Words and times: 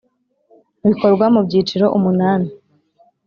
bikorwa 0.87 1.25
mu 1.33 1.39
byiciro 1.47 1.85
umunani. 1.97 2.49